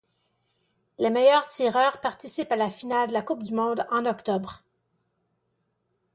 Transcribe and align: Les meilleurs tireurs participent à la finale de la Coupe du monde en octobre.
Les 0.97 1.11
meilleurs 1.11 1.47
tireurs 1.47 2.01
participent 2.01 2.51
à 2.51 2.55
la 2.55 2.71
finale 2.71 3.09
de 3.09 3.13
la 3.13 3.21
Coupe 3.21 3.43
du 3.43 3.53
monde 3.53 3.85
en 3.91 4.03
octobre. 4.07 4.63